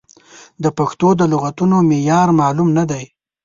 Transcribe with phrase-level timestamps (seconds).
[0.63, 3.03] د پښتو د لغتونو معیار معلوم نه دی.